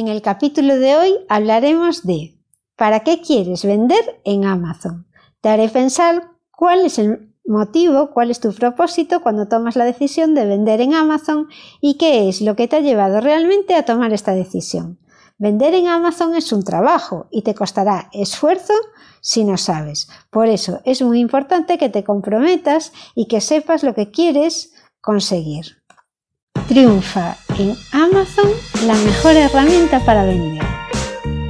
En 0.00 0.08
el 0.08 0.22
capítulo 0.22 0.78
de 0.78 0.96
hoy 0.96 1.14
hablaremos 1.28 2.06
de 2.06 2.40
¿para 2.74 3.00
qué 3.00 3.20
quieres 3.20 3.66
vender 3.66 4.22
en 4.24 4.46
Amazon? 4.46 5.06
Te 5.42 5.50
haré 5.50 5.68
pensar 5.68 6.30
cuál 6.50 6.86
es 6.86 6.98
el 6.98 7.34
motivo, 7.44 8.08
cuál 8.10 8.30
es 8.30 8.40
tu 8.40 8.50
propósito 8.54 9.20
cuando 9.20 9.46
tomas 9.46 9.76
la 9.76 9.84
decisión 9.84 10.34
de 10.34 10.46
vender 10.46 10.80
en 10.80 10.94
Amazon 10.94 11.48
y 11.82 11.98
qué 11.98 12.30
es 12.30 12.40
lo 12.40 12.56
que 12.56 12.66
te 12.66 12.76
ha 12.76 12.80
llevado 12.80 13.20
realmente 13.20 13.74
a 13.74 13.84
tomar 13.84 14.14
esta 14.14 14.32
decisión. 14.32 14.98
Vender 15.36 15.74
en 15.74 15.88
Amazon 15.88 16.34
es 16.34 16.50
un 16.50 16.64
trabajo 16.64 17.26
y 17.30 17.42
te 17.42 17.54
costará 17.54 18.08
esfuerzo 18.14 18.72
si 19.20 19.44
no 19.44 19.58
sabes. 19.58 20.08
Por 20.30 20.48
eso 20.48 20.80
es 20.86 21.02
muy 21.02 21.20
importante 21.20 21.76
que 21.76 21.90
te 21.90 22.04
comprometas 22.04 22.94
y 23.14 23.28
que 23.28 23.42
sepas 23.42 23.82
lo 23.82 23.94
que 23.94 24.10
quieres 24.10 24.72
conseguir. 25.02 25.79
Triunfa 26.70 27.36
en 27.58 27.74
Amazon 27.90 28.48
la 28.86 28.94
mejor 28.94 29.32
herramienta 29.32 29.98
para 30.04 30.24
vender. 30.24 30.62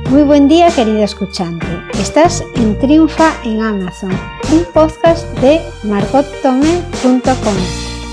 Muy 0.08 0.22
buen 0.22 0.48
día 0.48 0.70
querido 0.70 1.04
escuchante. 1.04 1.66
Estás 1.98 2.42
en 2.56 2.78
Triunfa 2.78 3.34
en 3.44 3.60
Amazon, 3.60 4.12
un 4.50 4.64
podcast 4.72 5.26
de 5.40 5.60
margottome.com 5.84 7.56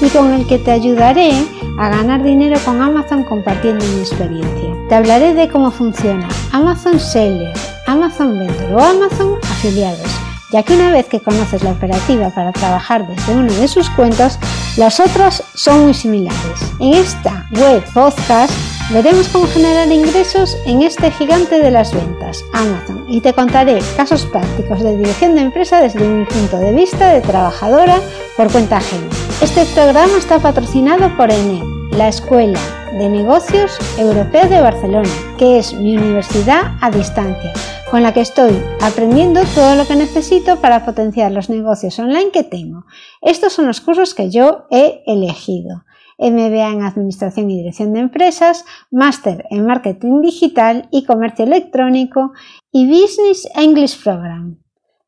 y 0.01 0.09
con 0.09 0.33
el 0.33 0.45
que 0.47 0.59
te 0.59 0.71
ayudaré 0.71 1.31
a 1.79 1.87
ganar 1.87 2.23
dinero 2.23 2.59
con 2.65 2.81
Amazon 2.81 3.23
compartiendo 3.23 3.85
mi 3.85 4.01
experiencia. 4.01 4.75
Te 4.89 4.95
hablaré 4.95 5.33
de 5.33 5.47
cómo 5.47 5.71
funciona 5.71 6.27
Amazon 6.51 6.99
Seller, 6.99 7.53
Amazon 7.85 8.37
Vendor 8.37 8.73
o 8.73 8.81
Amazon 8.81 9.35
Afiliados, 9.43 10.11
ya 10.51 10.63
que 10.63 10.73
una 10.73 10.91
vez 10.91 11.07
que 11.07 11.19
conoces 11.19 11.63
la 11.63 11.71
operativa 11.71 12.29
para 12.29 12.51
trabajar 12.51 13.07
desde 13.07 13.33
uno 13.33 13.51
de 13.51 13.67
sus 13.67 13.89
cuentos, 13.89 14.39
las 14.77 14.99
otras 14.99 15.43
son 15.53 15.85
muy 15.85 15.93
similares. 15.93 16.59
En 16.79 16.93
esta 16.93 17.45
web 17.51 17.83
podcast 17.93 18.53
veremos 18.91 19.27
cómo 19.29 19.47
generar 19.47 19.91
ingresos 19.91 20.57
en 20.65 20.83
este 20.83 21.11
gigante 21.11 21.59
de 21.59 21.71
las 21.71 21.93
ventas, 21.93 22.43
Amazon, 22.53 23.05
y 23.09 23.21
te 23.21 23.33
contaré 23.33 23.79
casos 23.97 24.25
prácticos 24.25 24.81
de 24.81 24.97
dirección 24.97 25.35
de 25.35 25.41
empresa 25.41 25.81
desde 25.81 25.99
mi 25.99 26.25
punto 26.25 26.57
de 26.57 26.71
vista 26.71 27.09
de 27.09 27.21
trabajadora 27.21 27.99
por 28.37 28.51
cuenta 28.51 28.77
ajena. 28.77 29.07
Este 29.41 29.65
programa 29.65 30.17
está 30.17 30.39
patrocinado 30.39 31.15
por 31.17 31.31
ENED, 31.31 31.63
la 31.91 32.07
Escuela 32.07 32.59
de 32.93 33.09
Negocios 33.09 33.77
Europea 33.97 34.47
de 34.47 34.61
Barcelona, 34.61 35.09
que 35.37 35.59
es 35.59 35.73
mi 35.73 35.97
universidad 35.97 36.73
a 36.81 36.89
distancia, 36.89 37.53
con 37.91 38.03
la 38.03 38.13
que 38.13 38.21
estoy 38.21 38.51
aprendiendo 38.81 39.41
todo 39.55 39.75
lo 39.75 39.85
que 39.85 39.95
necesito 39.95 40.57
para 40.57 40.85
potenciar 40.85 41.31
los 41.31 41.49
negocios 41.49 41.97
online 41.99 42.31
que 42.31 42.43
tengo. 42.43 42.85
Estos 43.21 43.53
son 43.53 43.67
los 43.67 43.81
cursos 43.81 44.13
que 44.13 44.29
yo 44.29 44.65
he 44.71 45.03
elegido. 45.07 45.83
MBA 46.19 46.71
en 46.71 46.83
Administración 46.83 47.49
y 47.49 47.57
Dirección 47.57 47.93
de 47.93 47.99
Empresas, 47.99 48.65
Máster 48.91 49.45
en 49.51 49.65
Marketing 49.65 50.21
Digital 50.21 50.89
y 50.91 51.05
Comercio 51.05 51.45
Electrónico 51.45 52.33
y 52.71 52.87
Business 52.87 53.47
English 53.55 54.03
Program. 54.03 54.57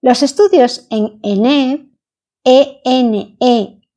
Los 0.01 0.23
estudios 0.23 0.87
en 0.91 1.19
ENEB, 1.23 1.87
ENE 2.45 3.35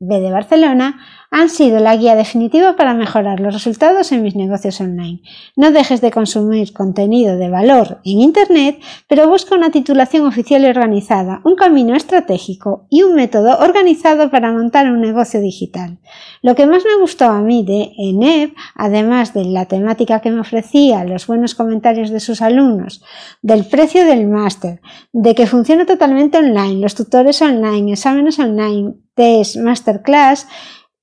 B 0.01 0.21
de 0.21 0.33
Barcelona 0.33 1.01
han 1.33 1.49
sido 1.49 1.81
la 1.81 1.97
guía 1.97 2.15
definitiva 2.15 2.77
para 2.77 2.93
mejorar 2.93 3.41
los 3.41 3.55
resultados 3.55 4.13
en 4.13 4.23
mis 4.23 4.37
negocios 4.37 4.83
online. 4.83 5.23
No 5.57 5.71
dejes 5.71 6.03
de 6.03 6.11
consumir 6.11 6.75
contenido 6.75 7.39
de 7.39 7.49
valor 7.49 8.01
en 8.05 8.21
Internet, 8.21 8.79
pero 9.09 9.27
busca 9.27 9.55
una 9.55 9.71
titulación 9.71 10.27
oficial 10.27 10.63
y 10.63 10.67
organizada, 10.67 11.41
un 11.45 11.57
camino 11.57 11.97
estratégico 11.97 12.87
y 12.91 13.03
un 13.03 13.15
método 13.15 13.59
organizado 13.61 14.31
para 14.31 14.53
montar 14.53 14.93
un 14.93 15.01
negocio 15.01 15.41
digital. 15.41 15.99
Lo 16.43 16.55
que 16.55 16.67
más 16.67 16.85
me 16.85 17.01
gustó 17.01 17.25
a 17.25 17.41
mí 17.41 17.65
de 17.65 17.93
ENEP, 17.97 18.55
además 18.75 19.33
de 19.33 19.47
la 19.47 19.65
temática 19.65 20.21
que 20.21 20.31
me 20.31 20.41
ofrecía, 20.41 21.03
los 21.05 21.27
buenos 21.27 21.55
comentarios 21.55 22.11
de 22.11 22.21
sus 22.21 22.43
alumnos, 22.43 23.03
del 23.41 23.65
precio 23.65 24.05
del 24.05 24.29
máster, 24.29 24.83
de 25.13 25.35
que 25.35 25.47
funciona 25.47 25.87
totalmente 25.87 26.37
online, 26.37 26.83
los 26.83 26.95
tutores 26.95 27.41
online, 27.41 27.93
exámenes 27.93 28.39
online, 28.39 28.97
test, 29.15 29.57
masterclass, 29.57 30.47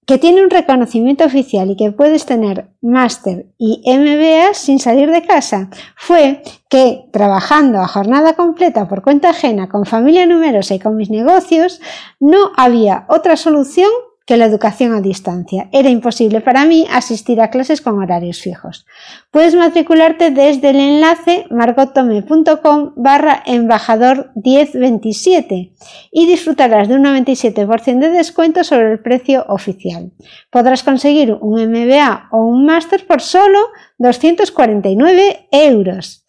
que 0.09 0.17
tiene 0.17 0.41
un 0.43 0.49
reconocimiento 0.49 1.23
oficial 1.23 1.69
y 1.69 1.75
que 1.75 1.91
puedes 1.91 2.25
tener 2.25 2.71
máster 2.81 3.45
y 3.59 3.83
MBA 3.85 4.55
sin 4.55 4.79
salir 4.79 5.11
de 5.11 5.21
casa, 5.21 5.69
fue 5.95 6.41
que 6.67 7.05
trabajando 7.13 7.79
a 7.79 7.87
jornada 7.87 8.33
completa 8.33 8.87
por 8.87 9.03
cuenta 9.03 9.29
ajena, 9.29 9.69
con 9.69 9.85
familia 9.85 10.25
numerosa 10.25 10.73
y 10.73 10.79
con 10.79 10.95
mis 10.95 11.11
negocios, 11.11 11.79
no 12.19 12.53
había 12.57 13.05
otra 13.07 13.37
solución 13.37 13.91
la 14.37 14.45
educación 14.45 14.93
a 14.93 15.01
distancia. 15.01 15.69
Era 15.71 15.89
imposible 15.89 16.41
para 16.41 16.65
mí 16.65 16.85
asistir 16.91 17.41
a 17.41 17.49
clases 17.49 17.81
con 17.81 17.99
horarios 17.99 18.41
fijos. 18.41 18.85
Puedes 19.31 19.55
matricularte 19.55 20.31
desde 20.31 20.69
el 20.69 20.79
enlace 20.79 21.45
margotome.com 21.49 22.93
barra 22.95 23.43
embajador 23.45 24.31
1027 24.35 25.73
y 26.11 26.25
disfrutarás 26.27 26.87
de 26.87 26.95
un 26.95 27.03
97% 27.03 27.99
de 27.99 28.09
descuento 28.11 28.63
sobre 28.63 28.91
el 28.91 28.99
precio 28.99 29.45
oficial. 29.47 30.11
Podrás 30.49 30.83
conseguir 30.83 31.37
un 31.39 31.61
MBA 31.61 32.29
o 32.31 32.45
un 32.45 32.65
máster 32.65 33.05
por 33.05 33.21
solo 33.21 33.59
249 33.97 35.47
euros. 35.51 36.25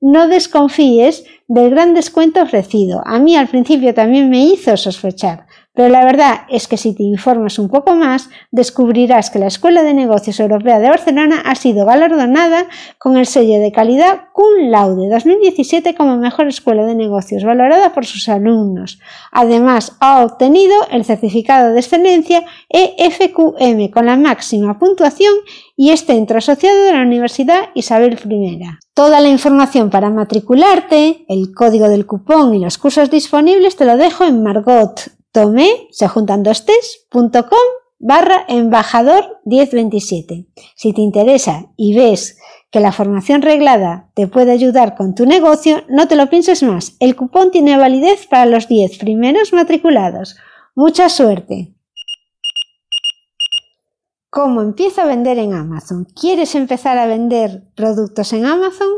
No 0.00 0.28
desconfíes 0.28 1.24
del 1.48 1.70
gran 1.70 1.94
descuento 1.94 2.42
ofrecido. 2.42 3.02
A 3.06 3.18
mí 3.18 3.36
al 3.36 3.48
principio 3.48 3.94
también 3.94 4.28
me 4.28 4.44
hizo 4.44 4.76
sospechar. 4.76 5.46
Pero 5.74 5.88
la 5.88 6.04
verdad 6.04 6.42
es 6.48 6.68
que 6.68 6.76
si 6.76 6.94
te 6.94 7.02
informas 7.02 7.58
un 7.58 7.68
poco 7.68 7.96
más, 7.96 8.30
descubrirás 8.52 9.30
que 9.30 9.40
la 9.40 9.48
Escuela 9.48 9.82
de 9.82 9.92
Negocios 9.92 10.38
Europea 10.38 10.78
de 10.78 10.88
Barcelona 10.88 11.42
ha 11.44 11.56
sido 11.56 11.84
galardonada 11.84 12.68
con 12.96 13.16
el 13.16 13.26
sello 13.26 13.58
de 13.58 13.72
calidad 13.72 14.28
Cum 14.32 14.70
Laude 14.70 15.08
2017 15.08 15.96
como 15.96 16.16
mejor 16.16 16.46
escuela 16.46 16.84
de 16.84 16.94
negocios, 16.94 17.42
valorada 17.42 17.92
por 17.92 18.06
sus 18.06 18.28
alumnos. 18.28 19.00
Además, 19.32 19.96
ha 19.98 20.24
obtenido 20.24 20.74
el 20.92 21.04
certificado 21.04 21.72
de 21.72 21.80
excelencia 21.80 22.44
EFQM 22.68 23.90
con 23.90 24.06
la 24.06 24.16
máxima 24.16 24.78
puntuación 24.78 25.34
y 25.76 25.90
es 25.90 26.04
centro 26.04 26.38
asociado 26.38 26.84
de 26.84 26.92
la 26.92 27.02
Universidad 27.02 27.70
Isabel 27.74 28.16
I. 28.30 28.60
Toda 28.94 29.20
la 29.20 29.28
información 29.28 29.90
para 29.90 30.08
matricularte, 30.08 31.24
el 31.28 31.52
código 31.52 31.88
del 31.88 32.06
cupón 32.06 32.54
y 32.54 32.60
los 32.60 32.78
cursos 32.78 33.10
disponibles 33.10 33.74
te 33.74 33.84
lo 33.84 33.96
dejo 33.96 34.24
en 34.24 34.44
Margot 34.44 35.13
Tomé, 35.34 35.88
se 35.90 36.06
juntan 36.06 36.44
dos 36.44 36.64
barra 37.98 38.44
embajador 38.46 39.40
1027. 39.44 40.46
Si 40.76 40.92
te 40.92 41.00
interesa 41.00 41.72
y 41.76 41.96
ves 41.96 42.38
que 42.70 42.78
la 42.78 42.92
formación 42.92 43.42
reglada 43.42 44.12
te 44.14 44.28
puede 44.28 44.52
ayudar 44.52 44.94
con 44.94 45.16
tu 45.16 45.26
negocio, 45.26 45.82
no 45.88 46.06
te 46.06 46.14
lo 46.14 46.30
pienses 46.30 46.62
más. 46.62 46.94
El 47.00 47.16
cupón 47.16 47.50
tiene 47.50 47.76
validez 47.76 48.28
para 48.28 48.46
los 48.46 48.68
10 48.68 48.96
primeros 48.98 49.52
matriculados. 49.52 50.36
Mucha 50.76 51.08
suerte. 51.08 51.74
¿Cómo 54.30 54.62
empieza 54.62 55.02
a 55.02 55.06
vender 55.06 55.40
en 55.40 55.52
Amazon? 55.52 56.04
¿Quieres 56.04 56.54
empezar 56.54 56.96
a 56.96 57.08
vender 57.08 57.64
productos 57.74 58.32
en 58.34 58.46
Amazon? 58.46 58.88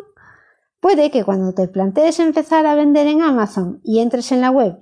Puede 0.81 1.11
que 1.11 1.25
cuando 1.25 1.55
te 1.55 1.67
plantees 1.67 2.21
empezar 2.21 2.67
a 2.67 2.75
vender 2.75 3.07
en 3.07 3.23
Amazon 3.23 3.81
y 3.83 4.01
entres 4.01 4.33
en 4.33 4.43
la 4.43 4.51
web 4.51 4.77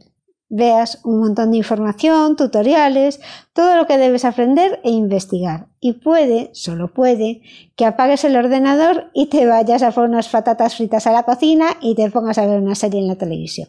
veas 0.48 1.00
un 1.04 1.20
montón 1.20 1.50
de 1.50 1.58
información, 1.58 2.36
tutoriales, 2.36 3.20
todo 3.52 3.76
lo 3.76 3.86
que 3.86 3.98
debes 3.98 4.24
aprender 4.24 4.80
e 4.84 4.90
investigar. 4.90 5.68
Y 5.80 5.94
puede, 5.94 6.50
solo 6.52 6.92
puede, 6.92 7.42
que 7.76 7.86
apagues 7.86 8.24
el 8.24 8.36
ordenador 8.36 9.10
y 9.14 9.26
te 9.26 9.46
vayas 9.46 9.82
a 9.82 9.90
poner 9.90 10.10
unas 10.10 10.28
patatas 10.28 10.76
fritas 10.76 11.06
a 11.06 11.12
la 11.12 11.24
cocina 11.24 11.76
y 11.80 11.94
te 11.94 12.10
pongas 12.10 12.38
a 12.38 12.46
ver 12.46 12.60
una 12.60 12.74
serie 12.74 13.00
en 13.00 13.08
la 13.08 13.16
televisión. 13.16 13.68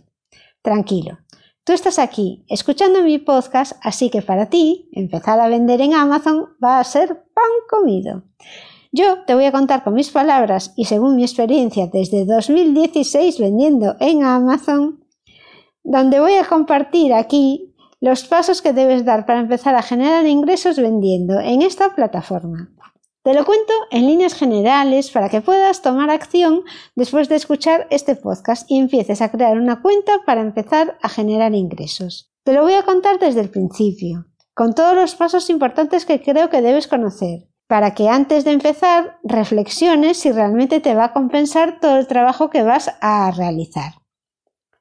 Tranquilo. 0.61 1.19
Tú 1.63 1.73
estás 1.73 1.97
aquí 1.97 2.45
escuchando 2.47 3.01
mi 3.01 3.17
podcast, 3.17 3.73
así 3.81 4.11
que 4.11 4.21
para 4.21 4.51
ti 4.51 4.87
empezar 4.91 5.39
a 5.39 5.47
vender 5.47 5.81
en 5.81 5.95
Amazon 5.95 6.49
va 6.63 6.79
a 6.79 6.83
ser 6.83 7.07
pan 7.07 7.51
comido. 7.67 8.23
Yo 8.91 9.23
te 9.25 9.33
voy 9.33 9.45
a 9.45 9.51
contar 9.51 9.83
con 9.83 9.95
mis 9.95 10.11
palabras 10.11 10.73
y 10.75 10.85
según 10.85 11.15
mi 11.15 11.23
experiencia 11.23 11.87
desde 11.87 12.23
2016 12.25 13.39
vendiendo 13.39 13.95
en 13.99 14.23
Amazon, 14.23 15.04
donde 15.85 16.19
voy 16.19 16.33
a 16.33 16.43
compartir 16.43 17.13
aquí 17.13 17.73
los 18.01 18.25
pasos 18.25 18.61
que 18.61 18.73
debes 18.73 19.05
dar 19.05 19.25
para 19.25 19.39
empezar 19.39 19.75
a 19.75 19.83
generar 19.83 20.25
ingresos 20.25 20.77
vendiendo 20.77 21.39
en 21.39 21.61
esta 21.61 21.95
plataforma. 21.95 22.71
Te 23.23 23.33
lo 23.33 23.45
cuento 23.45 23.73
en 23.91 24.05
líneas 24.05 24.33
generales 24.33 25.09
para 25.11 25.29
que 25.29 25.41
puedas 25.41 25.81
tomar 25.81 26.09
acción 26.09 26.63
después 26.95 27.29
de 27.29 27.35
escuchar 27.35 27.87
este 27.89 28.15
podcast 28.15 28.69
y 28.69 28.77
empieces 28.77 29.21
a 29.21 29.29
crear 29.31 29.57
una 29.57 29.81
cuenta 29.81 30.21
para 30.25 30.41
empezar 30.41 30.97
a 31.01 31.09
generar 31.09 31.53
ingresos. 31.53 32.31
Te 32.43 32.53
lo 32.53 32.63
voy 32.63 32.73
a 32.73 32.83
contar 32.83 33.19
desde 33.19 33.41
el 33.41 33.49
principio, 33.49 34.25
con 34.53 34.73
todos 34.73 34.95
los 34.95 35.15
pasos 35.15 35.49
importantes 35.49 36.05
que 36.05 36.21
creo 36.21 36.49
que 36.49 36.61
debes 36.61 36.87
conocer, 36.87 37.47
para 37.67 37.93
que 37.93 38.09
antes 38.09 38.43
de 38.43 38.51
empezar 38.51 39.17
reflexiones 39.23 40.17
si 40.17 40.31
realmente 40.31 40.79
te 40.79 40.95
va 40.95 41.05
a 41.05 41.13
compensar 41.13 41.79
todo 41.79 41.97
el 41.97 42.07
trabajo 42.07 42.49
que 42.49 42.63
vas 42.63 42.91
a 43.01 43.31
realizar. 43.31 44.04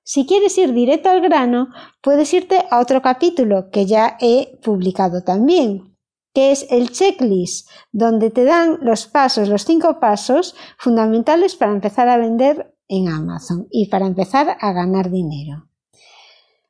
Si 0.07 0.27
quieres 0.27 0.57
ir 0.59 0.75
directo 0.75 1.09
al 1.09 1.23
grano, 1.23 1.71
puedes 2.03 2.33
irte 2.35 2.63
a 2.71 2.79
otro 2.79 3.01
capítulo 3.01 3.71
que 3.71 3.87
ya 3.87 4.19
he 4.21 4.59
publicado 4.63 5.23
también. 5.25 5.91
que 6.35 6.51
es 6.51 6.67
el 6.69 6.91
checklist, 6.91 7.71
donde 7.93 8.29
te 8.29 8.43
dan 8.43 8.79
los 8.83 9.07
pasos, 9.07 9.49
los 9.49 9.65
cinco 9.65 10.01
pasos 10.01 10.57
fundamentales 10.79 11.55
para 11.55 11.71
empezar 11.71 12.09
a 12.09 12.17
vender 12.17 12.75
en 12.89 13.09
Amazon 13.09 13.69
y 13.71 13.87
para 13.87 14.07
empezar 14.07 14.57
a 14.61 14.73
ganar 14.73 15.13
dinero. 15.13 15.69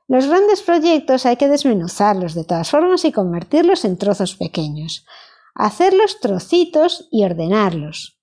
Los 0.06 0.26
grandes 0.26 0.60
proyectos 0.60 1.24
hay 1.24 1.36
que 1.36 1.48
desmenuzarlos 1.48 2.34
de 2.34 2.44
todas 2.44 2.70
formas 2.70 3.06
y 3.06 3.12
convertirlos 3.12 3.86
en 3.86 3.96
trozos 3.96 4.36
pequeños, 4.36 5.06
hacerlos 5.54 6.20
trocitos 6.20 7.08
y 7.10 7.24
ordenarlos. 7.24 8.13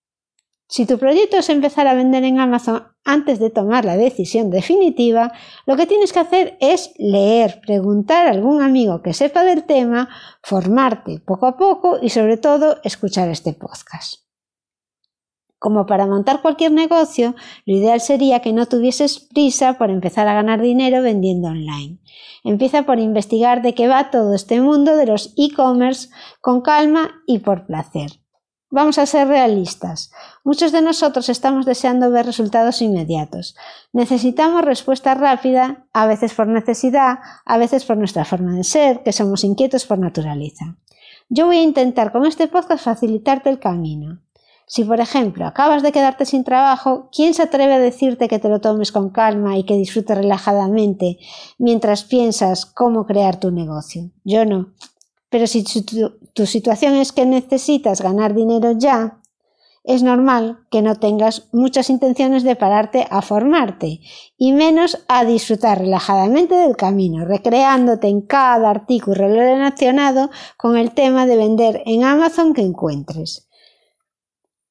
Si 0.72 0.86
tu 0.86 0.98
proyecto 0.98 1.36
es 1.36 1.50
empezar 1.50 1.86
a 1.88 1.94
vender 1.94 2.24
en 2.24 2.40
Amazon 2.40 2.88
antes 3.04 3.40
de 3.40 3.50
tomar 3.50 3.84
la 3.84 3.98
decisión 3.98 4.50
definitiva, 4.50 5.34
lo 5.66 5.76
que 5.76 5.86
tienes 5.86 6.14
que 6.14 6.20
hacer 6.20 6.56
es 6.62 6.94
leer, 6.98 7.60
preguntar 7.60 8.26
a 8.26 8.32
algún 8.32 8.62
amigo 8.62 9.02
que 9.02 9.14
sepa 9.14 9.44
del 9.44 9.66
tema, 9.66 10.08
formarte 10.42 11.20
poco 11.20 11.48
a 11.48 11.58
poco 11.58 12.00
y 12.02 12.08
sobre 12.08 12.38
todo 12.38 12.78
escuchar 12.86 13.28
este 13.28 13.52
podcast. 13.52 14.22
Como 15.60 15.86
para 15.86 16.08
montar 16.08 16.42
cualquier 16.42 16.72
negocio, 16.72 17.36
lo 17.66 17.76
ideal 17.76 18.00
sería 18.00 18.40
que 18.40 18.54
no 18.54 18.66
tuvieses 18.66 19.20
prisa 19.20 19.78
por 19.78 19.90
empezar 19.90 20.30
a 20.30 20.36
ganar 20.36 20.62
dinero 20.62 21.02
vendiendo 21.02 21.50
online. 21.50 22.00
Empieza 22.46 22.84
por 22.84 22.98
investigar 22.98 23.62
de 23.62 23.74
qué 23.74 23.90
va 23.90 24.10
todo 24.10 24.34
este 24.34 24.62
mundo 24.62 24.96
de 24.96 25.06
los 25.06 25.34
e-commerce 25.36 26.08
con 26.40 26.62
calma 26.62 27.22
y 27.28 27.40
por 27.40 27.66
placer. 27.66 28.21
Vamos 28.74 28.98
a 28.98 29.06
ser 29.06 29.28
realistas. 29.28 30.14
Muchos 30.46 30.72
de 30.72 30.82
nosotros 30.82 31.28
estamos 31.28 31.66
deseando 31.66 32.10
ver 32.10 32.26
resultados 32.26 32.82
inmediatos. 32.82 33.58
Necesitamos 33.92 34.64
respuesta 34.64 35.14
rápida, 35.14 35.86
a 35.92 36.08
veces 36.08 36.34
por 36.34 36.48
necesidad, 36.48 37.20
a 37.44 37.58
veces 37.58 37.84
por 37.84 37.98
nuestra 37.98 38.24
forma 38.24 38.56
de 38.56 38.64
ser, 38.64 39.04
que 39.04 39.12
somos 39.12 39.44
inquietos 39.44 39.86
por 39.86 40.00
naturaleza. 40.00 40.78
Yo 41.28 41.48
voy 41.48 41.58
a 41.58 41.64
intentar 41.64 42.14
con 42.14 42.26
este 42.26 42.48
podcast 42.48 42.86
facilitarte 42.86 43.50
el 43.50 43.60
camino. 43.60 44.22
Si, 44.68 44.86
por 44.86 45.02
ejemplo, 45.02 45.46
acabas 45.46 45.84
de 45.84 45.92
quedarte 45.92 46.26
sin 46.26 46.46
trabajo, 46.46 47.10
¿quién 47.12 47.34
se 47.34 47.42
atreve 47.42 47.74
a 47.74 47.80
decirte 47.80 48.30
que 48.30 48.40
te 48.40 48.48
lo 48.48 48.62
tomes 48.62 48.94
con 48.94 49.10
calma 49.10 49.58
y 49.58 49.66
que 49.66 49.76
disfrutes 49.76 50.18
relajadamente 50.18 51.18
mientras 51.58 52.06
piensas 52.06 52.66
cómo 52.66 53.06
crear 53.06 53.38
tu 53.38 53.52
negocio? 53.52 54.12
Yo 54.24 54.46
no. 54.46 54.70
Pero 55.32 55.48
si 55.48 55.64
tu, 55.64 56.46
situación 56.46 56.96
es 56.96 57.14
que 57.14 57.26
necesitas 57.26 58.02
ganar 58.02 58.36
dinero 58.36 58.74
ya, 58.78 59.22
es 59.86 60.04
normal 60.04 60.68
que 60.70 60.82
no 60.82 60.98
tengas 60.98 61.48
muchas 61.54 61.90
intenciones 61.90 62.44
de 62.44 62.58
pararte 62.58 63.08
a 63.10 63.22
formarte 63.22 64.02
y 64.38 64.52
menos 64.52 65.06
a 65.08 65.24
disfrutar 65.24 65.80
relajadamente 65.80 66.54
del 66.54 66.76
camino, 66.76 67.24
recreándote 67.24 68.10
en 68.10 68.22
cada 68.22 68.70
artículo 68.70 69.26
relacionado 69.28 70.30
con 70.58 70.76
el 70.78 70.92
tema 70.92 71.26
de 71.26 71.38
vender 71.38 71.82
en 71.86 72.04
Amazon 72.04 72.54
que 72.54 72.62
encuentres. 72.62 73.48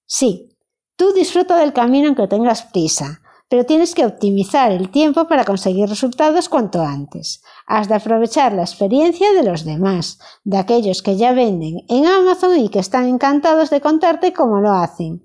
Sí, 0.04 0.56
tú 0.94 1.14
disfruta 1.14 1.56
del 1.56 1.72
camino 1.72 2.08
aunque 2.08 2.28
tengas 2.28 2.64
prisa, 2.64 3.22
pero 3.50 3.66
tienes 3.66 3.96
que 3.96 4.06
optimizar 4.06 4.70
el 4.70 4.90
tiempo 4.90 5.26
para 5.26 5.44
conseguir 5.44 5.88
resultados 5.88 6.48
cuanto 6.48 6.82
antes. 6.82 7.42
Has 7.66 7.88
de 7.88 7.96
aprovechar 7.96 8.52
la 8.52 8.62
experiencia 8.62 9.32
de 9.32 9.42
los 9.42 9.64
demás, 9.64 10.20
de 10.44 10.56
aquellos 10.56 11.02
que 11.02 11.16
ya 11.16 11.32
venden 11.32 11.80
en 11.88 12.06
Amazon 12.06 12.56
y 12.60 12.68
que 12.68 12.78
están 12.78 13.08
encantados 13.08 13.68
de 13.70 13.80
contarte 13.80 14.32
cómo 14.32 14.60
lo 14.60 14.70
hacen, 14.70 15.24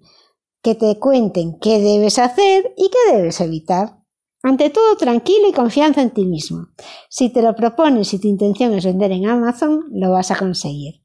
que 0.63 0.73
te 0.73 0.97
cuenten 0.97 1.59
qué 1.59 1.79
debes 1.79 2.17
hacer 2.17 2.73
y 2.75 2.89
qué 2.89 3.15
debes 3.15 3.39
evitar. 3.41 3.99
Ante 4.41 4.71
todo, 4.71 4.97
tranquilo 4.97 5.47
y 5.47 5.53
confianza 5.53 6.01
en 6.01 6.09
ti 6.09 6.25
mismo. 6.25 6.69
Si 7.09 7.29
te 7.29 7.43
lo 7.43 7.55
propones 7.55 8.11
y 8.15 8.19
tu 8.19 8.27
intención 8.27 8.73
es 8.73 8.85
vender 8.85 9.11
en 9.11 9.29
Amazon, 9.29 9.85
lo 9.91 10.09
vas 10.09 10.31
a 10.31 10.35
conseguir. 10.35 11.03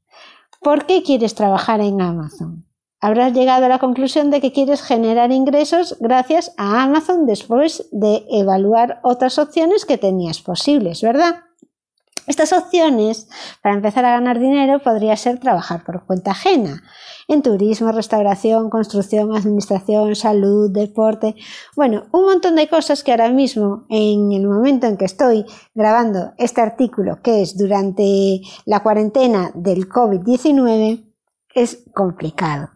¿Por 0.59 0.87
qué 0.87 1.03
quieres 1.03 1.35
trabajar 1.35 1.81
en 1.81 2.01
Amazon? 2.01 2.65
Habrás 3.01 3.33
llegado 3.33 3.65
a 3.65 3.69
la 3.69 3.79
conclusión 3.79 4.29
de 4.29 4.39
que 4.39 4.53
quieres 4.53 4.83
generar 4.83 5.31
ingresos 5.31 5.97
gracias 5.99 6.53
a 6.57 6.83
Amazon 6.83 7.25
después 7.25 7.89
de 7.91 8.23
evaluar 8.29 8.99
otras 9.03 9.39
opciones 9.39 9.85
que 9.85 9.97
tenías 9.97 10.41
posibles, 10.41 11.01
¿verdad? 11.01 11.41
Estas 12.27 12.53
opciones, 12.53 13.27
para 13.63 13.73
empezar 13.73 14.05
a 14.05 14.11
ganar 14.11 14.39
dinero, 14.39 14.79
podría 14.79 15.17
ser 15.17 15.39
trabajar 15.39 15.83
por 15.83 16.05
cuenta 16.05 16.31
ajena, 16.31 16.83
en 17.27 17.41
turismo, 17.41 17.91
restauración, 17.91 18.69
construcción, 18.69 19.35
administración, 19.35 20.15
salud, 20.15 20.69
deporte, 20.69 21.35
bueno, 21.75 22.03
un 22.11 22.25
montón 22.25 22.55
de 22.55 22.69
cosas 22.69 23.03
que 23.03 23.11
ahora 23.11 23.31
mismo, 23.31 23.85
en 23.89 24.31
el 24.31 24.47
momento 24.47 24.85
en 24.85 24.97
que 24.97 25.05
estoy 25.05 25.45
grabando 25.73 26.33
este 26.37 26.61
artículo, 26.61 27.19
que 27.23 27.41
es 27.41 27.57
durante 27.57 28.41
la 28.65 28.83
cuarentena 28.83 29.51
del 29.55 29.89
COVID-19, 29.89 31.03
es 31.55 31.83
complicado 31.93 32.69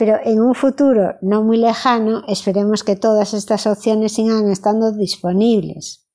pero 0.00 0.18
en 0.24 0.40
un 0.40 0.54
futuro 0.54 1.16
no 1.20 1.42
muy 1.42 1.58
lejano 1.58 2.22
esperemos 2.26 2.84
que 2.84 2.96
todas 2.96 3.34
estas 3.34 3.66
opciones 3.66 4.14
sigan 4.14 4.50
estando 4.50 4.92
disponibles. 4.92 6.06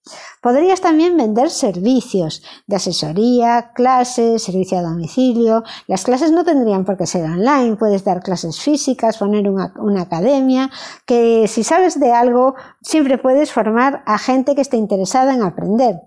Podrías 0.42 0.82
también 0.82 1.16
vender 1.16 1.52
servicios 1.52 2.42
de 2.66 2.78
asesoría, 2.78 3.74
clases, 3.76 4.42
servicio 4.42 4.80
a 4.80 4.82
domicilio. 4.82 5.64
Las 5.86 6.04
clases 6.04 6.32
no 6.32 6.44
tendrían 6.44 6.84
por 6.84 6.98
qué 6.98 7.06
ser 7.06 7.26
online, 7.26 7.76
puedes 7.76 8.04
dar 8.04 8.24
clases 8.24 8.60
físicas, 8.60 9.20
poner 9.20 9.48
una, 9.48 9.72
una, 9.78 10.02
academia, 10.02 10.72
que 11.06 11.48
si 11.48 11.64
sabes 11.64 12.00
de 12.00 12.12
algo 12.12 12.56
siempre 12.82 13.20
puedes 13.20 13.52
formar 13.52 14.02
a 14.08 14.18
gente 14.18 14.56
que 14.56 14.62
esté 14.62 14.78
interesada 14.78 15.36
en 15.36 15.44
aprender. 15.44 16.02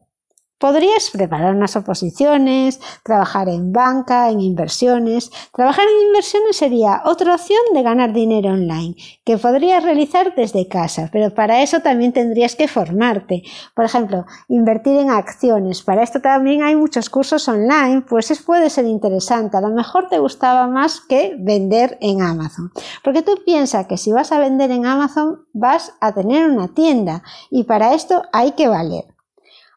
Podrías 0.58 1.10
preparar 1.10 1.54
unas 1.54 1.76
oposiciones, 1.76 2.80
trabajar 3.04 3.48
en 3.48 3.72
banca, 3.72 4.28
en 4.28 4.40
inversiones. 4.40 5.30
Trabajar 5.54 5.84
en 5.84 6.08
inversiones 6.08 6.56
sería 6.56 7.02
otra 7.04 7.36
opción 7.36 7.60
de 7.74 7.82
ganar 7.84 8.12
dinero 8.12 8.50
online, 8.50 8.96
que 9.24 9.38
podrías 9.38 9.84
realizar 9.84 10.34
desde 10.34 10.66
casa, 10.66 11.10
pero 11.12 11.32
para 11.32 11.62
eso 11.62 11.78
también 11.78 12.12
tendrías 12.12 12.56
que 12.56 12.66
formarte. 12.66 13.44
Por 13.76 13.84
ejemplo, 13.84 14.26
invertir 14.48 14.96
en 14.96 15.10
acciones. 15.10 15.82
Para 15.82 16.02
esto 16.02 16.20
también 16.20 16.64
hay 16.64 16.74
muchos 16.74 17.08
cursos 17.08 17.46
online, 17.46 18.02
pues 18.08 18.32
es, 18.32 18.42
puede 18.42 18.68
ser 18.68 18.86
interesante. 18.86 19.56
A 19.56 19.60
lo 19.60 19.70
mejor 19.70 20.08
te 20.08 20.18
gustaba 20.18 20.66
más 20.66 21.00
que 21.00 21.36
vender 21.38 21.98
en 22.00 22.20
Amazon. 22.20 22.72
Porque 23.04 23.22
tú 23.22 23.38
piensas 23.46 23.86
que 23.86 23.96
si 23.96 24.10
vas 24.10 24.32
a 24.32 24.40
vender 24.40 24.72
en 24.72 24.86
Amazon 24.86 25.46
vas 25.52 25.94
a 26.00 26.12
tener 26.12 26.50
una 26.50 26.74
tienda 26.74 27.22
y 27.48 27.62
para 27.62 27.94
esto 27.94 28.24
hay 28.32 28.52
que 28.52 28.66
valer. 28.66 29.17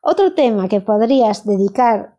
Otro 0.01 0.33
tema 0.33 0.67
que 0.67 0.81
podrías 0.81 1.45
dedicar 1.45 2.17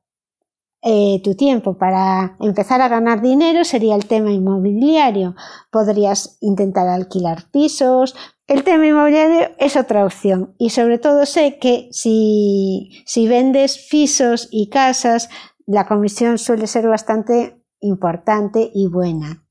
eh, 0.85 1.21
tu 1.23 1.35
tiempo 1.37 1.79
para 1.79 2.37
empezar 2.41 2.81
a 2.81 2.89
ganar 2.89 3.21
dinero 3.23 3.65
sería 3.65 3.95
el 3.95 4.07
tema 4.07 4.33
inmobiliario. 4.33 5.35
Podrías 5.71 6.39
intentar 6.41 6.89
alquilar 6.89 7.51
pisos. 7.51 8.15
El 8.47 8.65
tema 8.65 8.87
inmobiliario 8.87 9.51
es 9.59 9.77
otra 9.77 10.05
opción 10.05 10.55
y 10.59 10.71
sobre 10.71 10.99
todo 10.99 11.27
sé 11.27 11.59
que 11.59 11.89
si, 11.93 13.03
si 13.07 13.29
vendes 13.29 13.87
pisos 13.91 14.49
y 14.51 14.69
casas, 14.71 15.29
la 15.67 15.87
comisión 15.87 16.39
suele 16.39 16.67
ser 16.67 16.89
bastante 16.89 17.65
importante 17.81 18.71
y 18.73 18.89
buena. 18.89 19.45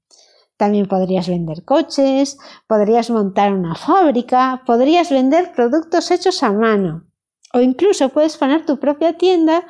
También 0.57 0.87
podrías 0.87 1.27
vender 1.27 1.65
coches, 1.65 2.37
podrías 2.67 3.09
montar 3.09 3.53
una 3.53 3.75
fábrica, 3.75 4.61
podrías 4.65 5.09
vender 5.09 5.53
productos 5.53 6.11
hechos 6.11 6.43
a 6.43 6.51
mano. 6.51 7.10
O 7.53 7.59
incluso 7.59 8.09
puedes 8.09 8.37
poner 8.37 8.65
tu 8.65 8.79
propia 8.79 9.17
tienda 9.17 9.65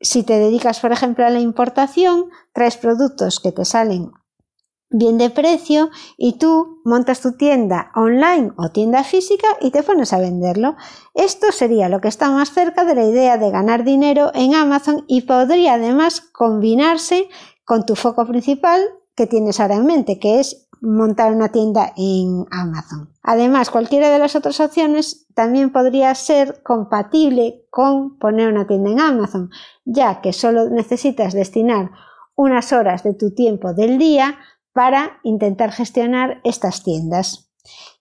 si 0.00 0.22
te 0.22 0.38
dedicas, 0.38 0.80
por 0.80 0.92
ejemplo, 0.92 1.26
a 1.26 1.30
la 1.30 1.40
importación, 1.40 2.30
traes 2.52 2.76
productos 2.76 3.38
que 3.40 3.52
te 3.52 3.64
salen 3.64 4.12
bien 4.90 5.18
de 5.18 5.30
precio 5.30 5.90
y 6.16 6.38
tú 6.38 6.80
montas 6.84 7.20
tu 7.20 7.36
tienda 7.36 7.92
online 7.94 8.52
o 8.56 8.70
tienda 8.70 9.04
física 9.04 9.46
y 9.60 9.70
te 9.70 9.82
pones 9.82 10.12
a 10.12 10.18
venderlo. 10.18 10.74
Esto 11.14 11.52
sería 11.52 11.88
lo 11.88 12.00
que 12.00 12.08
está 12.08 12.30
más 12.30 12.52
cerca 12.52 12.84
de 12.84 12.96
la 12.96 13.04
idea 13.04 13.38
de 13.38 13.50
ganar 13.50 13.84
dinero 13.84 14.32
en 14.34 14.54
Amazon 14.54 15.04
y 15.06 15.22
podría 15.22 15.74
además 15.74 16.20
combinarse 16.20 17.28
con 17.64 17.86
tu 17.86 17.94
foco 17.94 18.26
principal 18.26 18.82
que 19.14 19.26
tienes 19.26 19.60
ahora 19.60 19.76
en 19.76 19.86
mente, 19.86 20.18
que 20.18 20.40
es 20.40 20.68
montar 20.80 21.32
una 21.32 21.50
tienda 21.50 21.92
en 21.96 22.46
Amazon. 22.50 23.10
Además, 23.22 23.70
cualquiera 23.70 24.10
de 24.10 24.18
las 24.18 24.36
otras 24.36 24.60
opciones 24.60 25.26
también 25.34 25.70
podría 25.72 26.14
ser 26.14 26.62
compatible 26.62 27.66
con 27.70 28.18
poner 28.18 28.48
una 28.48 28.66
tienda 28.66 28.90
en 28.90 29.00
Amazon, 29.00 29.50
ya 29.84 30.20
que 30.20 30.32
solo 30.32 30.70
necesitas 30.70 31.32
destinar 31.32 31.90
unas 32.34 32.72
horas 32.72 33.02
de 33.02 33.14
tu 33.14 33.34
tiempo 33.34 33.74
del 33.74 33.98
día 33.98 34.38
para 34.72 35.20
intentar 35.22 35.72
gestionar 35.72 36.40
estas 36.44 36.82
tiendas. 36.82 37.50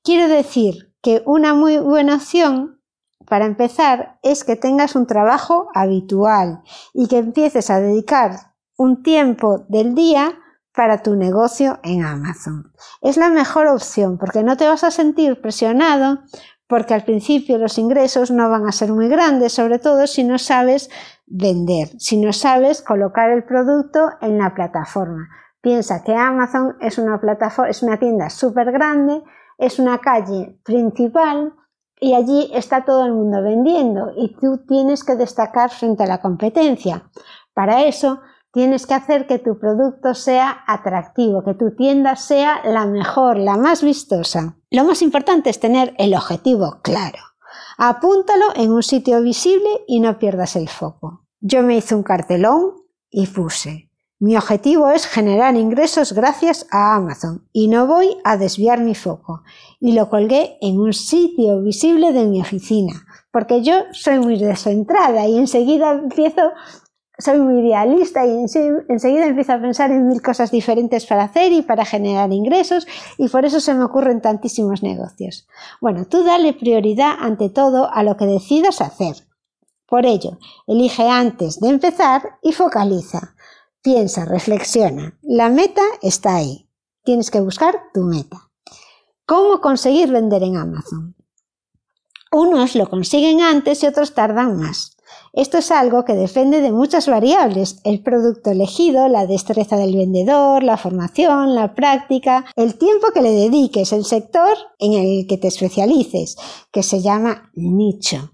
Quiero 0.03 0.27
decir 0.27 0.93
que 1.01 1.21
una 1.25 1.53
muy 1.53 1.77
buena 1.77 2.15
opción 2.15 2.81
para 3.27 3.45
empezar 3.45 4.17
es 4.23 4.43
que 4.43 4.55
tengas 4.55 4.95
un 4.95 5.05
trabajo 5.05 5.67
habitual 5.73 6.61
y 6.93 7.07
que 7.07 7.17
empieces 7.17 7.69
a 7.69 7.79
dedicar 7.79 8.31
un 8.77 9.03
tiempo 9.03 9.65
del 9.67 9.93
día 9.93 10.39
para 10.79 11.03
tu 11.03 11.17
negocio 11.17 11.77
en 11.83 12.05
Amazon. 12.05 12.71
Es 13.01 13.17
la 13.17 13.27
mejor 13.27 13.67
opción 13.67 14.17
porque 14.17 14.43
no 14.43 14.55
te 14.55 14.65
vas 14.65 14.85
a 14.85 14.91
sentir 14.91 15.41
presionado 15.41 16.19
porque 16.69 16.93
al 16.93 17.03
principio 17.03 17.57
los 17.57 17.77
ingresos 17.77 18.31
no 18.31 18.49
van 18.49 18.65
a 18.65 18.71
ser 18.71 18.93
muy 18.93 19.09
grandes, 19.09 19.51
sobre 19.51 19.79
todo 19.79 20.07
si 20.07 20.23
no 20.23 20.37
sabes 20.37 20.89
vender 21.27 21.89
si 21.97 22.15
no 22.15 22.31
sabes 22.31 22.81
colocar 22.81 23.29
el 23.29 23.43
producto 23.43 24.11
en 24.21 24.37
la 24.37 24.53
plataforma. 24.55 25.27
Piensa 25.59 26.01
que 26.01 26.15
Amazon 26.15 26.77
es 26.79 26.97
una 26.97 27.19
plataforma, 27.19 27.69
es 27.69 27.83
una 27.83 27.99
tienda 27.99 28.29
súper 28.29 28.71
grande, 28.71 29.21
es 29.57 29.79
una 29.79 29.97
calle 29.97 30.61
principal 30.63 31.55
y 31.99 32.13
allí 32.13 32.51
está 32.53 32.85
todo 32.85 33.05
el 33.05 33.11
mundo 33.11 33.43
vendiendo 33.43 34.13
y 34.15 34.33
tú 34.39 34.63
tienes 34.65 35.03
que 35.03 35.17
destacar 35.17 35.71
frente 35.71 36.03
a 36.03 36.07
la 36.07 36.21
competencia. 36.21 37.03
Para 37.53 37.83
eso 37.83 38.21
tienes 38.51 38.87
que 38.87 38.93
hacer 38.93 39.27
que 39.27 39.39
tu 39.39 39.59
producto 39.59 40.13
sea 40.13 40.63
atractivo, 40.67 41.43
que 41.43 41.53
tu 41.53 41.75
tienda 41.75 42.15
sea 42.15 42.61
la 42.63 42.85
mejor, 42.85 43.37
la 43.37 43.57
más 43.57 43.83
vistosa. 43.83 44.55
Lo 44.71 44.83
más 44.83 45.01
importante 45.01 45.49
es 45.49 45.59
tener 45.59 45.93
el 45.97 46.13
objetivo 46.13 46.79
claro. 46.81 47.19
Apúntalo 47.77 48.45
en 48.55 48.71
un 48.71 48.83
sitio 48.83 49.21
visible 49.21 49.69
y 49.87 49.99
no 49.99 50.19
pierdas 50.19 50.55
el 50.55 50.69
foco. 50.69 51.25
Yo 51.39 51.63
me 51.63 51.77
hice 51.77 51.95
un 51.95 52.03
cartelón 52.03 52.73
y 53.09 53.27
puse. 53.27 53.89
Mi 54.21 54.35
objetivo 54.35 54.89
es 54.89 55.07
generar 55.07 55.55
ingresos 55.55 56.11
gracias 56.11 56.67
a 56.71 56.95
Amazon 56.95 57.47
y 57.53 57.69
no 57.69 57.87
voy 57.87 58.17
a 58.25 58.35
desviar 58.35 58.81
mi 58.81 58.93
foco. 58.93 59.43
Y 59.79 59.93
lo 59.93 60.09
colgué 60.09 60.57
en 60.59 60.77
un 60.77 60.91
sitio 60.91 61.61
visible 61.61 62.11
de 62.11 62.25
mi 62.25 62.41
oficina, 62.41 63.05
porque 63.31 63.61
yo 63.61 63.75
soy 63.93 64.19
muy 64.19 64.37
descentrada 64.37 65.25
y 65.25 65.37
enseguida 65.37 65.93
empiezo 65.93 66.51
soy 67.19 67.39
muy 67.39 67.59
idealista 67.59 68.25
y 68.25 68.31
enseguida 68.87 69.27
empiezo 69.27 69.53
a 69.53 69.61
pensar 69.61 69.91
en 69.91 70.07
mil 70.07 70.21
cosas 70.21 70.51
diferentes 70.51 71.05
para 71.05 71.25
hacer 71.25 71.51
y 71.51 71.61
para 71.61 71.85
generar 71.85 72.31
ingresos 72.31 72.87
y 73.17 73.27
por 73.27 73.45
eso 73.45 73.59
se 73.59 73.73
me 73.73 73.83
ocurren 73.83 74.21
tantísimos 74.21 74.81
negocios. 74.81 75.47
Bueno, 75.81 76.05
tú 76.05 76.23
dale 76.23 76.53
prioridad 76.53 77.15
ante 77.19 77.49
todo 77.49 77.93
a 77.93 78.03
lo 78.03 78.15
que 78.17 78.25
decidas 78.25 78.81
hacer. 78.81 79.15
Por 79.85 80.05
ello, 80.05 80.37
elige 80.67 81.07
antes 81.09 81.59
de 81.59 81.69
empezar 81.69 82.37
y 82.41 82.53
focaliza. 82.53 83.35
Piensa, 83.81 84.25
reflexiona. 84.25 85.17
La 85.21 85.49
meta 85.49 85.81
está 86.01 86.35
ahí. 86.35 86.69
Tienes 87.03 87.31
que 87.31 87.41
buscar 87.41 87.81
tu 87.93 88.01
meta. 88.01 88.49
¿Cómo 89.25 89.61
conseguir 89.61 90.11
vender 90.11 90.43
en 90.43 90.57
Amazon? 90.57 91.15
Unos 92.31 92.75
lo 92.75 92.89
consiguen 92.89 93.41
antes 93.41 93.81
y 93.83 93.87
otros 93.87 94.13
tardan 94.13 94.57
más. 94.57 94.95
Esto 95.33 95.59
es 95.59 95.71
algo 95.71 96.05
que 96.05 96.13
depende 96.13 96.61
de 96.61 96.71
muchas 96.71 97.07
variables, 97.07 97.79
el 97.83 98.01
producto 98.01 98.51
elegido, 98.51 99.07
la 99.07 99.27
destreza 99.27 99.77
del 99.77 99.95
vendedor, 99.95 100.63
la 100.63 100.77
formación, 100.77 101.55
la 101.55 101.75
práctica, 101.75 102.45
el 102.55 102.77
tiempo 102.77 103.07
que 103.13 103.21
le 103.21 103.31
dediques, 103.31 103.93
el 103.93 104.05
sector 104.05 104.57
en 104.79 104.93
el 104.93 105.27
que 105.27 105.37
te 105.37 105.47
especialices, 105.47 106.37
que 106.71 106.83
se 106.83 107.01
llama 107.01 107.51
nicho. 107.53 108.31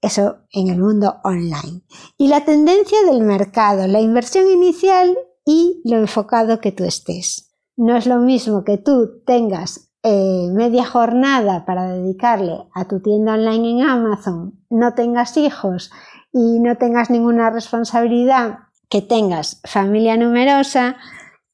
Eso 0.00 0.36
en 0.52 0.68
el 0.68 0.78
mundo 0.78 1.16
online. 1.24 1.82
Y 2.18 2.28
la 2.28 2.44
tendencia 2.44 2.98
del 3.06 3.22
mercado, 3.22 3.86
la 3.86 4.00
inversión 4.00 4.46
inicial 4.48 5.16
y 5.46 5.80
lo 5.84 5.96
enfocado 5.96 6.60
que 6.60 6.72
tú 6.72 6.84
estés. 6.84 7.52
No 7.76 7.96
es 7.96 8.06
lo 8.06 8.18
mismo 8.18 8.64
que 8.64 8.76
tú 8.76 9.22
tengas 9.24 9.90
eh, 10.02 10.48
media 10.52 10.84
jornada 10.84 11.64
para 11.64 11.88
dedicarle 11.88 12.66
a 12.74 12.86
tu 12.86 13.00
tienda 13.00 13.34
online 13.34 13.70
en 13.70 13.88
Amazon, 13.88 14.60
no 14.68 14.92
tengas 14.92 15.38
hijos 15.38 15.90
y 16.34 16.58
no 16.58 16.76
tengas 16.76 17.10
ninguna 17.10 17.48
responsabilidad, 17.48 18.58
que 18.90 19.00
tengas 19.00 19.60
familia 19.64 20.16
numerosa, 20.16 20.96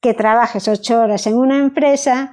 que 0.01 0.15
trabajes 0.15 0.67
ocho 0.69 0.99
horas 0.99 1.27
en 1.27 1.37
una 1.37 1.59
empresa 1.59 2.33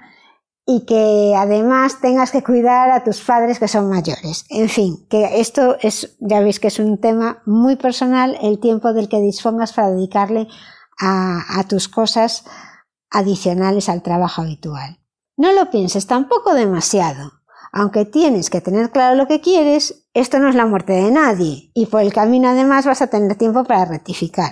y 0.65 0.85
que 0.85 1.33
además 1.37 1.99
tengas 1.99 2.31
que 2.31 2.43
cuidar 2.43 2.89
a 2.91 3.03
tus 3.03 3.19
padres 3.19 3.59
que 3.59 3.67
son 3.67 3.89
mayores. 3.89 4.45
En 4.49 4.69
fin, 4.69 5.05
que 5.09 5.41
esto 5.41 5.75
es, 5.81 6.15
ya 6.21 6.39
veis 6.39 6.61
que 6.61 6.69
es 6.69 6.79
un 6.79 6.99
tema 6.99 7.41
muy 7.45 7.75
personal, 7.75 8.37
el 8.41 8.59
tiempo 8.59 8.93
del 8.93 9.09
que 9.09 9.19
dispongas 9.19 9.73
para 9.73 9.91
dedicarle 9.91 10.47
a, 10.99 11.59
a 11.59 11.63
tus 11.65 11.89
cosas 11.89 12.45
adicionales 13.11 13.89
al 13.89 14.01
trabajo 14.01 14.41
habitual. 14.41 14.99
No 15.35 15.51
lo 15.51 15.69
pienses 15.69 16.07
tampoco 16.07 16.53
demasiado. 16.53 17.36
Aunque 17.79 18.05
tienes 18.05 18.49
que 18.49 18.59
tener 18.59 18.89
claro 18.89 19.15
lo 19.15 19.27
que 19.27 19.39
quieres, 19.39 20.07
esto 20.15 20.39
no 20.39 20.49
es 20.49 20.55
la 20.55 20.65
muerte 20.65 20.93
de 20.93 21.11
nadie 21.11 21.69
y 21.75 21.85
por 21.85 22.01
el 22.01 22.11
camino 22.11 22.49
además 22.49 22.87
vas 22.87 23.03
a 23.03 23.07
tener 23.07 23.37
tiempo 23.37 23.65
para 23.65 23.85
rectificar. 23.85 24.49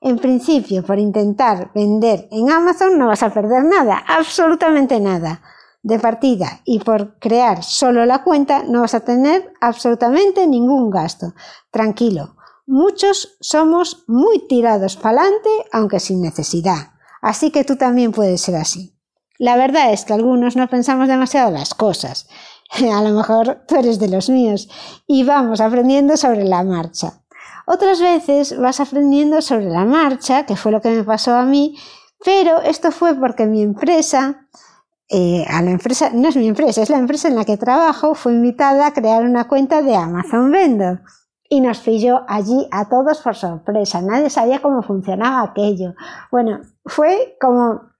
En 0.00 0.16
principio, 0.16 0.82
por 0.82 0.98
intentar 0.98 1.70
vender 1.74 2.26
en 2.30 2.50
Amazon 2.50 2.98
no 2.98 3.08
vas 3.08 3.22
a 3.22 3.34
perder 3.34 3.66
nada, 3.66 4.02
absolutamente 4.08 4.98
nada 4.98 5.42
de 5.82 5.98
partida 5.98 6.62
y 6.64 6.78
por 6.78 7.18
crear 7.18 7.62
solo 7.62 8.06
la 8.06 8.24
cuenta 8.24 8.62
no 8.62 8.80
vas 8.80 8.94
a 8.94 9.00
tener 9.00 9.52
absolutamente 9.60 10.46
ningún 10.46 10.88
gasto. 10.88 11.34
Tranquilo, 11.70 12.36
muchos 12.66 13.36
somos 13.42 14.04
muy 14.06 14.38
tirados 14.48 14.96
para 14.96 15.20
adelante 15.20 15.50
aunque 15.70 16.00
sin 16.00 16.22
necesidad. 16.22 16.94
Así 17.20 17.50
que 17.50 17.64
tú 17.64 17.76
también 17.76 18.10
puedes 18.10 18.40
ser 18.40 18.56
así. 18.56 18.94
La 19.38 19.56
verdad 19.56 19.92
es 19.92 20.04
que 20.04 20.12
algunos 20.12 20.54
no 20.54 20.68
pensamos 20.68 21.08
demasiado 21.08 21.50
las 21.50 21.74
cosas. 21.74 22.28
A 22.92 23.02
lo 23.02 23.10
mejor 23.10 23.64
tú 23.66 23.76
eres 23.76 23.98
de 23.98 24.08
los 24.08 24.28
míos 24.28 24.68
y 25.06 25.24
vamos 25.24 25.60
aprendiendo 25.60 26.16
sobre 26.16 26.44
la 26.44 26.62
marcha. 26.62 27.24
Otras 27.66 28.00
veces 28.00 28.58
vas 28.58 28.80
aprendiendo 28.80 29.40
sobre 29.40 29.66
la 29.66 29.84
marcha, 29.84 30.44
que 30.44 30.56
fue 30.56 30.72
lo 30.72 30.80
que 30.80 30.90
me 30.90 31.04
pasó 31.04 31.34
a 31.34 31.44
mí, 31.44 31.76
pero 32.22 32.60
esto 32.60 32.90
fue 32.90 33.14
porque 33.14 33.46
mi 33.46 33.62
empresa, 33.62 34.48
eh, 35.08 35.44
a 35.48 35.62
la 35.62 35.70
empresa, 35.70 36.10
no 36.12 36.28
es 36.28 36.36
mi 36.36 36.46
empresa, 36.48 36.82
es 36.82 36.90
la 36.90 36.98
empresa 36.98 37.28
en 37.28 37.36
la 37.36 37.44
que 37.44 37.56
trabajo, 37.56 38.14
fue 38.14 38.32
invitada 38.32 38.86
a 38.86 38.92
crear 38.92 39.24
una 39.24 39.48
cuenta 39.48 39.80
de 39.80 39.96
Amazon 39.96 40.50
Vendor 40.50 41.02
y 41.48 41.60
nos 41.60 41.78
pilló 41.80 42.22
allí 42.28 42.66
a 42.70 42.88
todos 42.88 43.20
por 43.20 43.34
sorpresa. 43.34 44.02
Nadie 44.02 44.28
sabía 44.28 44.60
cómo 44.60 44.82
funcionaba 44.82 45.42
aquello. 45.42 45.94
Bueno, 46.30 46.60
fue 46.84 47.36
como 47.40 47.93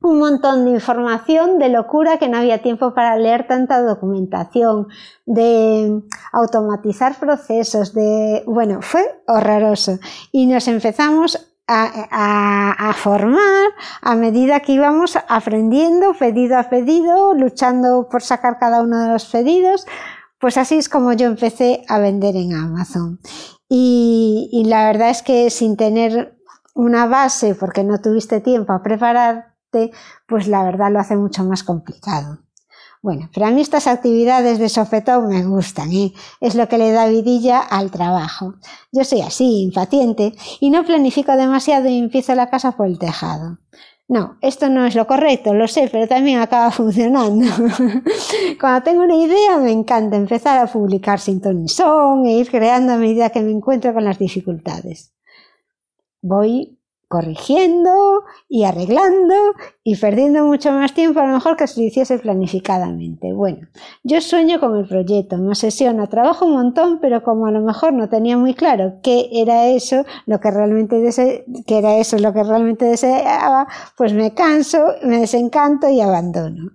un 0.00 0.18
montón 0.18 0.64
de 0.64 0.72
información 0.72 1.58
de 1.58 1.68
locura 1.70 2.18
que 2.18 2.28
no 2.28 2.38
había 2.38 2.62
tiempo 2.62 2.94
para 2.94 3.16
leer 3.16 3.46
tanta 3.46 3.82
documentación, 3.82 4.88
de 5.26 6.02
automatizar 6.32 7.18
procesos, 7.18 7.94
de... 7.94 8.44
bueno, 8.46 8.80
fue 8.80 9.22
horroroso. 9.26 9.98
Y 10.30 10.46
nos 10.46 10.68
empezamos 10.68 11.44
a, 11.66 12.94
formar 12.96 13.68
a 14.00 14.14
medida 14.14 14.60
que 14.60 14.72
íbamos 14.72 15.18
aprendiendo 15.28 16.14
pedido 16.14 16.56
a 16.58 16.70
pedido, 16.70 17.34
luchando 17.34 18.08
por 18.10 18.22
sacar 18.22 18.58
cada 18.58 18.82
uno 18.82 19.00
de 19.00 19.12
los 19.12 19.26
pedidos. 19.26 19.86
Pues 20.40 20.56
así 20.56 20.76
es 20.76 20.88
como 20.88 21.12
yo 21.12 21.26
empecé 21.26 21.82
a 21.88 21.98
vender 21.98 22.36
en 22.36 22.54
Amazon. 22.54 23.20
Y, 23.68 24.48
y 24.52 24.64
la 24.64 24.86
verdad 24.86 25.10
es 25.10 25.22
que 25.22 25.50
sin 25.50 25.76
tener 25.76 26.38
una 26.74 27.06
base, 27.06 27.54
porque 27.54 27.82
no 27.82 28.00
tuviste 28.00 28.40
tiempo 28.40 28.72
a 28.72 28.82
preparar 28.82 29.57
pues 30.26 30.48
la 30.48 30.64
verdad 30.64 30.90
lo 30.92 31.00
hace 31.00 31.16
mucho 31.16 31.44
más 31.44 31.62
complicado. 31.62 32.38
Bueno, 33.00 33.30
pero 33.32 33.46
a 33.46 33.50
mí 33.50 33.60
estas 33.60 33.86
actividades 33.86 34.58
de 34.58 34.68
sofetón 34.68 35.28
me 35.28 35.44
gustan, 35.44 35.92
¿eh? 35.92 36.12
es 36.40 36.56
lo 36.56 36.68
que 36.68 36.78
le 36.78 36.90
da 36.90 37.06
vidilla 37.06 37.60
al 37.60 37.92
trabajo. 37.92 38.54
Yo 38.90 39.04
soy 39.04 39.20
así, 39.20 39.62
impaciente, 39.62 40.32
y 40.58 40.70
no 40.70 40.84
planifico 40.84 41.32
demasiado 41.36 41.88
y 41.88 41.98
empiezo 41.98 42.34
la 42.34 42.50
casa 42.50 42.72
por 42.72 42.86
el 42.86 42.98
tejado. 42.98 43.58
No, 44.08 44.38
esto 44.40 44.70
no 44.70 44.86
es 44.86 44.94
lo 44.94 45.06
correcto, 45.06 45.52
lo 45.52 45.68
sé, 45.68 45.88
pero 45.92 46.08
también 46.08 46.40
acaba 46.40 46.70
funcionando. 46.72 47.46
Cuando 48.60 48.82
tengo 48.82 49.02
una 49.02 49.16
idea 49.16 49.58
me 49.58 49.70
encanta 49.70 50.16
empezar 50.16 50.58
a 50.58 50.66
publicar 50.66 51.20
sin 51.20 51.40
ton 51.40 51.66
e 52.26 52.32
ir 52.32 52.50
creando 52.50 52.94
a 52.94 52.96
medida 52.96 53.30
que 53.30 53.42
me 53.42 53.52
encuentro 53.52 53.92
con 53.92 54.04
las 54.04 54.18
dificultades. 54.18 55.12
Voy 56.22 56.77
corrigiendo 57.08 58.24
y 58.48 58.64
arreglando 58.64 59.34
y 59.82 59.96
perdiendo 59.96 60.44
mucho 60.44 60.70
más 60.72 60.92
tiempo 60.92 61.20
a 61.20 61.26
lo 61.26 61.32
mejor 61.32 61.56
que 61.56 61.66
si 61.66 61.80
lo 61.80 61.86
hiciese 61.86 62.18
planificadamente. 62.18 63.32
Bueno, 63.32 63.66
yo 64.04 64.20
sueño 64.20 64.60
con 64.60 64.76
el 64.76 64.86
proyecto, 64.86 65.38
me 65.38 65.48
obsesiona, 65.48 66.06
trabajo 66.06 66.44
un 66.44 66.52
montón, 66.52 67.00
pero 67.00 67.22
como 67.22 67.46
a 67.46 67.50
lo 67.50 67.62
mejor 67.62 67.94
no 67.94 68.10
tenía 68.10 68.36
muy 68.36 68.52
claro 68.54 69.00
qué 69.02 69.30
era 69.32 69.68
eso, 69.68 70.04
lo 70.26 70.38
que 70.38 70.50
realmente 70.50 70.98
que 71.66 71.78
era 71.78 71.96
eso 71.96 72.18
lo 72.18 72.32
que 72.32 72.44
realmente 72.44 72.84
deseaba, 72.84 73.66
pues 73.96 74.12
me 74.12 74.34
canso, 74.34 74.78
me 75.02 75.20
desencanto 75.20 75.88
y 75.88 76.00
abandono. 76.00 76.72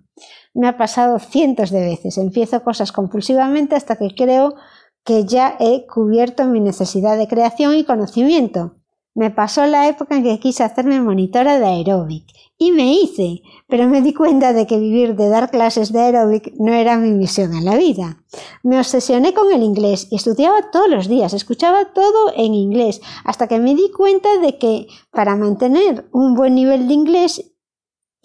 Me 0.56 0.68
ha 0.68 0.78
pasado 0.78 1.20
cientos 1.20 1.70
de 1.70 1.82
veces, 1.82 2.18
empiezo 2.18 2.64
cosas 2.64 2.92
compulsivamente 2.92 3.76
hasta 3.76 3.98
que 3.98 4.16
creo 4.16 4.56
que 5.04 5.26
ya 5.26 5.58
he 5.60 5.86
cubierto 5.86 6.46
mi 6.46 6.60
necesidad 6.60 7.18
de 7.18 7.28
creación 7.28 7.76
y 7.76 7.84
conocimiento 7.84 8.78
me 9.16 9.30
pasó 9.30 9.66
la 9.66 9.88
época 9.88 10.16
en 10.16 10.24
que 10.24 10.40
quise 10.40 10.64
hacerme 10.64 11.00
monitora 11.00 11.60
de 11.60 11.66
aeróbic 11.66 12.26
y 12.58 12.72
me 12.72 12.94
hice, 12.94 13.42
pero 13.68 13.88
me 13.88 14.02
di 14.02 14.14
cuenta 14.14 14.54
de 14.54 14.66
que 14.66 14.80
vivir 14.80 15.16
de 15.16 15.30
dar 15.30 15.52
clases 15.52 15.92
de 15.92 16.00
aeróbic 16.00 16.54
no 16.60 16.74
era 16.74 16.98
mi 16.98 17.12
misión 17.12 17.54
en 17.54 17.66
la 17.66 17.76
vida. 17.76 18.24
Me 18.64 18.80
obsesioné 18.80 19.34
con 19.34 19.52
el 19.52 19.64
inglés 19.64 20.08
y 20.12 20.16
estudiaba 20.16 20.72
todos 20.72 20.90
los 20.90 21.08
días, 21.08 21.34
escuchaba 21.34 21.94
todo 21.94 22.34
en 22.36 22.54
inglés, 22.54 23.02
hasta 23.26 23.48
que 23.48 23.60
me 23.60 23.76
di 23.76 23.92
cuenta 23.92 24.38
de 24.40 24.58
que 24.58 24.88
para 25.12 25.36
mantener 25.36 26.08
un 26.12 26.36
buen 26.36 26.56
nivel 26.56 26.88
de 26.88 26.94
inglés 26.94 27.54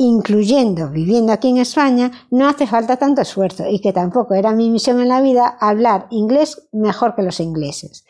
incluyendo 0.01 0.91
viviendo 0.91 1.33
aquí 1.33 1.49
en 1.49 1.59
España, 1.59 2.13
no 2.31 2.49
hace 2.49 2.69
falta 2.69 2.97
tanto 2.97 3.21
esfuerzo 3.21 3.65
y 3.69 3.81
que 3.81 3.93
tampoco 3.93 4.35
era 4.35 4.53
mi 4.53 4.71
misión 4.71 5.01
en 5.01 5.09
la 5.09 5.21
vida 5.21 5.59
hablar 5.61 6.07
inglés 6.11 6.69
mejor 6.71 7.17
que 7.17 7.23
los 7.23 7.41
ingleses. 7.41 8.05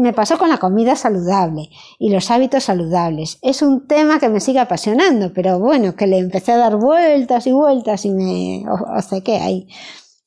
Me 0.00 0.12
pasó 0.12 0.38
con 0.38 0.48
la 0.48 0.58
comida 0.58 0.96
saludable 0.96 1.70
y 1.98 2.10
los 2.10 2.30
hábitos 2.30 2.64
saludables. 2.64 3.38
Es 3.42 3.62
un 3.62 3.86
tema 3.86 4.18
que 4.18 4.28
me 4.28 4.40
sigue 4.40 4.58
apasionando, 4.58 5.32
pero 5.32 5.58
bueno, 5.58 5.94
que 5.94 6.06
le 6.06 6.18
empecé 6.18 6.52
a 6.52 6.58
dar 6.58 6.76
vueltas 6.76 7.46
y 7.46 7.52
vueltas 7.52 8.04
y 8.04 8.10
me 8.10 8.64
qué 9.24 9.36
ahí. 9.36 9.68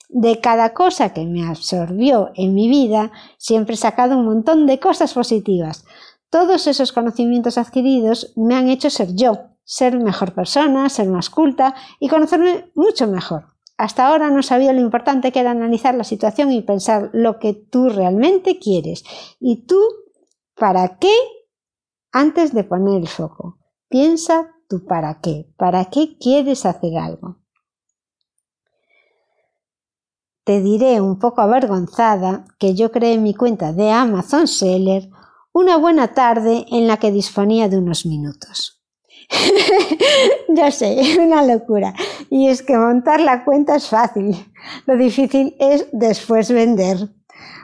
De 0.10 0.40
cada 0.40 0.74
cosa 0.74 1.14
que 1.14 1.26
me 1.26 1.48
absorbió 1.48 2.32
en 2.36 2.54
mi 2.54 2.68
vida, 2.70 3.12
siempre 3.38 3.74
he 3.76 3.78
sacado 3.78 4.18
un 4.18 4.26
montón 4.26 4.68
de 4.68 4.80
cosas 4.80 5.14
positivas. 5.14 5.86
Todos 6.30 6.68
esos 6.68 6.92
conocimientos 6.92 7.58
adquiridos 7.58 8.34
me 8.36 8.56
han 8.56 8.70
hecho 8.70 8.90
ser 8.90 9.16
yo, 9.16 9.40
ser 9.64 9.98
mejor 9.98 10.34
persona, 10.34 10.88
ser 10.90 11.08
más 11.08 11.30
culta 11.30 11.74
y 12.00 12.10
conocerme 12.10 12.72
mucho 12.76 13.08
mejor. 13.08 13.53
Hasta 13.78 14.08
ahora 14.08 14.30
no 14.30 14.44
sabía 14.44 14.74
lo 14.74 14.82
importante 14.82 15.32
que 15.32 15.40
era 15.40 15.52
analizar 15.52 15.96
la 15.96 16.04
situación 16.04 16.52
y 16.52 16.62
pensar 16.62 17.10
lo 17.14 17.40
que 17.40 17.54
tú 17.54 17.90
realmente 17.90 18.60
quieres. 18.60 19.04
Y 19.40 19.66
tú, 19.66 19.82
¿para 20.56 20.98
qué? 21.00 21.14
Antes 22.12 22.54
de 22.54 22.64
poner 22.64 23.02
el 23.02 23.08
foco. 23.08 23.58
Piensa 23.90 24.52
tú 24.70 24.86
para 24.86 25.20
qué. 25.22 25.52
¿Para 25.58 25.86
qué 25.86 26.18
quieres 26.20 26.66
hacer 26.66 26.98
algo? 26.98 27.38
Te 30.44 30.62
diré 30.62 31.00
un 31.00 31.20
poco 31.20 31.42
avergonzada 31.42 32.46
que 32.60 32.76
yo 32.76 32.92
creé 32.92 33.18
mi 33.18 33.34
cuenta 33.34 33.72
de 33.72 33.92
Amazon 33.92 34.48
Seller 34.48 35.10
una 35.54 35.78
buena 35.78 36.14
tarde 36.14 36.66
en 36.72 36.88
la 36.88 36.98
que 36.98 37.12
disponía 37.12 37.70
de 37.70 37.78
unos 37.78 38.06
minutos. 38.06 38.82
ya 40.50 40.72
sé, 40.72 41.18
una 41.20 41.44
locura. 41.44 41.94
Y 42.36 42.48
es 42.48 42.64
que 42.64 42.76
montar 42.76 43.22
la 43.22 43.46
cuenta 43.46 43.76
es 43.76 43.90
fácil. 43.90 44.36
Lo 44.88 44.98
difícil 44.98 45.56
es 45.60 45.86
después 45.92 46.52
vender. 46.52 46.98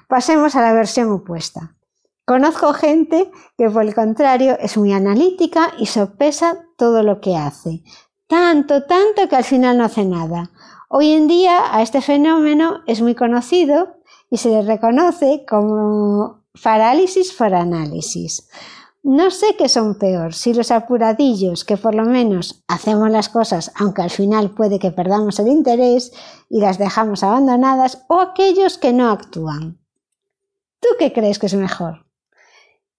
Pasemos 0.07 0.55
a 0.55 0.61
la 0.61 0.73
versión 0.73 1.11
opuesta. 1.11 1.75
Conozco 2.23 2.71
gente 2.73 3.31
que 3.57 3.67
por 3.67 3.81
el 3.81 3.95
contrario 3.95 4.59
es 4.59 4.77
muy 4.77 4.93
analítica 4.93 5.71
y 5.79 5.87
sopesa 5.87 6.67
todo 6.77 7.01
lo 7.01 7.19
que 7.19 7.35
hace. 7.35 7.81
Tanto, 8.27 8.83
tanto 8.83 9.27
que 9.27 9.37
al 9.37 9.43
final 9.43 9.75
no 9.75 9.85
hace 9.85 10.05
nada. 10.05 10.51
Hoy 10.87 11.13
en 11.13 11.27
día 11.27 11.75
a 11.75 11.81
este 11.81 12.03
fenómeno 12.03 12.81
es 12.85 13.01
muy 13.01 13.15
conocido 13.15 13.95
y 14.29 14.37
se 14.37 14.49
le 14.49 14.61
reconoce 14.61 15.45
como 15.49 16.43
parálisis 16.61 17.33
por 17.33 17.55
análisis. 17.55 18.47
No 19.01 19.31
sé 19.31 19.55
qué 19.57 19.69
son 19.69 19.97
peor, 19.97 20.33
si 20.33 20.53
los 20.53 20.71
apuradillos, 20.71 21.63
que 21.63 21.77
por 21.77 21.95
lo 21.95 22.03
menos 22.03 22.63
hacemos 22.67 23.09
las 23.09 23.29
cosas, 23.29 23.71
aunque 23.75 24.01
al 24.01 24.09
final 24.09 24.51
puede 24.51 24.77
que 24.77 24.91
perdamos 24.91 25.39
el 25.39 25.47
interés 25.47 26.11
y 26.49 26.59
las 26.59 26.77
dejamos 26.77 27.23
abandonadas, 27.23 28.05
o 28.09 28.19
aquellos 28.19 28.77
que 28.77 28.91
no 28.91 29.09
actúan. 29.09 29.79
¿Tú 30.81 30.89
qué 30.99 31.13
crees 31.13 31.39
que 31.39 31.45
es 31.45 31.55
mejor? 31.55 32.05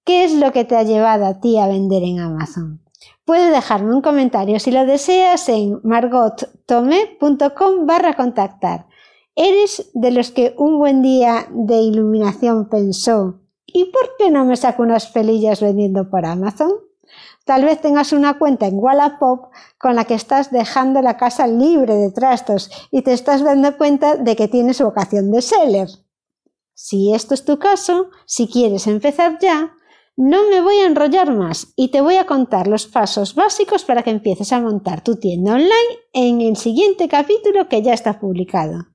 ¿Qué 0.04 0.24
es 0.24 0.34
lo 0.34 0.52
que 0.52 0.64
te 0.64 0.76
ha 0.76 0.82
llevado 0.82 1.26
a 1.26 1.40
ti 1.40 1.58
a 1.58 1.66
vender 1.66 2.02
en 2.02 2.20
Amazon? 2.20 2.82
Puedes 3.26 3.52
dejarme 3.52 3.94
un 3.94 4.02
comentario 4.02 4.58
si 4.58 4.70
lo 4.70 4.86
deseas 4.86 5.48
en 5.50 5.80
margottome.com 5.84 7.86
barra 7.86 8.14
contactar. 8.14 8.86
¿Eres 9.36 9.90
de 9.94 10.10
los 10.10 10.30
que 10.30 10.54
un 10.58 10.78
buen 10.78 11.02
día 11.02 11.46
de 11.50 11.76
iluminación 11.76 12.68
pensó 12.68 13.40
¿Y 13.72 13.86
por 13.86 14.16
qué 14.18 14.30
no 14.30 14.44
me 14.44 14.56
saco 14.56 14.82
unas 14.82 15.06
pelillas 15.06 15.60
vendiendo 15.60 16.10
por 16.10 16.26
Amazon? 16.26 16.72
Tal 17.44 17.64
vez 17.64 17.80
tengas 17.80 18.12
una 18.12 18.38
cuenta 18.38 18.66
en 18.66 18.78
Wallapop 18.78 19.50
con 19.78 19.96
la 19.96 20.04
que 20.04 20.14
estás 20.14 20.50
dejando 20.50 21.02
la 21.02 21.16
casa 21.16 21.46
libre 21.46 21.94
de 21.94 22.12
trastos 22.12 22.70
y 22.90 23.02
te 23.02 23.12
estás 23.12 23.42
dando 23.42 23.76
cuenta 23.76 24.16
de 24.16 24.36
que 24.36 24.48
tienes 24.48 24.80
vocación 24.80 25.30
de 25.30 25.42
seller. 25.42 25.88
Si 26.74 27.12
esto 27.12 27.34
es 27.34 27.44
tu 27.44 27.58
caso, 27.58 28.10
si 28.26 28.46
quieres 28.46 28.86
empezar 28.86 29.38
ya, 29.40 29.72
no 30.16 30.48
me 30.50 30.60
voy 30.60 30.76
a 30.76 30.86
enrollar 30.86 31.34
más 31.34 31.72
y 31.76 31.90
te 31.90 32.00
voy 32.00 32.16
a 32.16 32.26
contar 32.26 32.66
los 32.66 32.86
pasos 32.86 33.34
básicos 33.34 33.84
para 33.84 34.02
que 34.02 34.10
empieces 34.10 34.52
a 34.52 34.60
montar 34.60 35.02
tu 35.02 35.16
tienda 35.16 35.54
online 35.54 35.98
en 36.12 36.40
el 36.40 36.56
siguiente 36.56 37.08
capítulo 37.08 37.68
que 37.68 37.82
ya 37.82 37.94
está 37.94 38.20
publicado. 38.20 38.86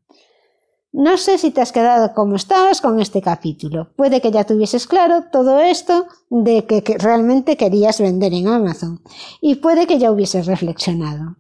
No 0.98 1.18
sé 1.18 1.38
si 1.38 1.52
te 1.52 1.60
has 1.60 1.74
quedado 1.74 2.14
como 2.14 2.38
estabas 2.38 2.80
con 2.80 3.02
este 3.02 3.22
capítulo. 3.22 3.92
Puede 3.98 4.22
que 4.22 4.32
ya 4.32 4.46
tuvieses 4.46 4.88
claro 4.88 5.26
todo 5.30 5.60
esto 5.60 6.08
de 6.30 6.66
que, 6.66 6.82
realmente 6.98 7.58
querías 7.58 8.00
vender 8.00 8.34
en 8.34 8.48
Amazon 8.48 9.02
y 9.42 9.56
puede 9.56 9.88
que 9.88 10.00
ya 10.00 10.10
hubieses 10.10 10.46
reflexionado. 10.46 11.36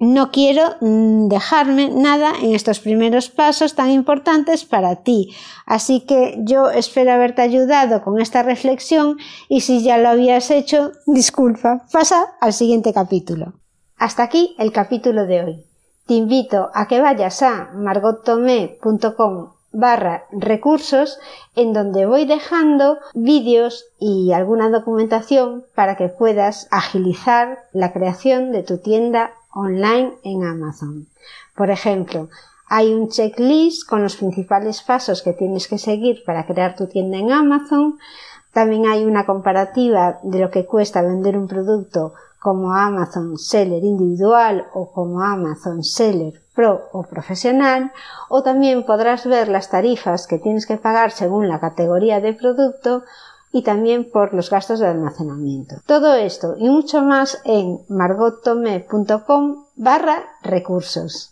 No 0.00 0.32
quiero 0.32 0.62
mm, 0.80 1.28
dejarme 1.28 1.90
nada 1.90 2.32
en 2.42 2.52
estos 2.52 2.80
primeros 2.80 3.28
pasos 3.28 3.76
tan 3.76 3.90
importantes 3.90 4.64
para 4.64 5.04
ti, 5.04 5.32
así 5.64 6.00
que 6.00 6.36
yo 6.42 6.68
espero 6.68 7.12
haberte 7.12 7.42
ayudado 7.42 8.02
con 8.02 8.20
esta 8.20 8.42
reflexión 8.42 9.18
y 9.48 9.60
si 9.60 9.84
ya 9.84 9.98
lo 9.98 10.08
habías 10.08 10.50
hecho, 10.50 10.90
disculpa, 11.06 11.86
pasa 11.92 12.34
al 12.40 12.52
siguiente 12.52 12.92
capítulo. 12.92 13.60
Hasta 13.96 14.24
aquí 14.24 14.56
el 14.58 14.72
capítulo 14.72 15.26
de 15.26 15.44
hoy 15.44 15.71
te 16.06 16.14
invito 16.14 16.70
a 16.74 16.88
que 16.88 17.00
vayas 17.00 17.42
a 17.42 17.70
margottomé.com 17.74 19.50
barra 19.72 20.24
recursos 20.30 21.18
en 21.56 21.72
donde 21.72 22.06
voy 22.06 22.26
dejando 22.26 22.98
vídeos 23.14 23.86
y 23.98 24.32
alguna 24.32 24.68
documentación 24.68 25.64
para 25.74 25.96
que 25.96 26.08
puedas 26.08 26.68
agilizar 26.70 27.64
la 27.72 27.92
creación 27.92 28.52
de 28.52 28.62
tu 28.62 28.78
tienda 28.78 29.32
online 29.54 30.12
en 30.22 30.44
Amazon. 30.44 31.06
Por 31.56 31.70
ejemplo, 31.70 32.28
hay 32.68 32.92
un 32.94 33.08
checklist 33.08 33.88
con 33.88 34.02
los 34.02 34.16
principales 34.16 34.82
pasos 34.82 35.22
que 35.22 35.32
tienes 35.32 35.68
que 35.68 35.78
seguir 35.78 36.22
para 36.24 36.46
crear 36.46 36.74
tu 36.76 36.86
tienda 36.86 37.18
en 37.18 37.32
Amazon. 37.32 37.98
También 38.52 38.86
hay 38.86 39.04
una 39.04 39.26
comparativa 39.26 40.20
de 40.22 40.38
lo 40.38 40.50
que 40.50 40.64
cuesta 40.64 41.02
vender 41.02 41.36
un 41.36 41.48
producto 41.48 42.14
como 42.42 42.74
Amazon 42.74 43.38
Seller 43.38 43.84
individual 43.84 44.66
o 44.74 44.90
como 44.90 45.22
Amazon 45.22 45.84
Seller 45.84 46.42
Pro 46.54 46.88
o 46.92 47.04
profesional, 47.04 47.92
o 48.28 48.42
también 48.42 48.84
podrás 48.84 49.24
ver 49.26 49.48
las 49.48 49.70
tarifas 49.70 50.26
que 50.26 50.38
tienes 50.38 50.66
que 50.66 50.76
pagar 50.76 51.12
según 51.12 51.48
la 51.48 51.60
categoría 51.60 52.20
de 52.20 52.34
producto 52.34 53.04
y 53.52 53.62
también 53.62 54.10
por 54.10 54.34
los 54.34 54.50
gastos 54.50 54.80
de 54.80 54.86
almacenamiento. 54.86 55.76
Todo 55.86 56.14
esto 56.14 56.56
y 56.58 56.68
mucho 56.68 57.02
más 57.02 57.40
en 57.44 57.80
margottome.com 57.88 59.64
barra 59.76 60.24
recursos. 60.42 61.31